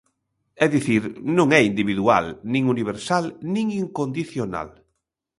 [0.63, 1.03] É dicir,
[1.37, 4.69] non é individual, nin universal, nin incondicional.